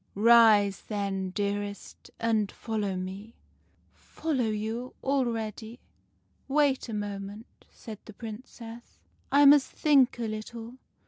[0.35, 3.35] "'Rise, then, dearest, and follow me.'"
[3.93, 4.95] 4 Follow you?
[5.03, 5.79] Already?
[6.47, 8.97] Wait a moment,' said the Prin cess.
[9.31, 10.79] 4 1 must think a little.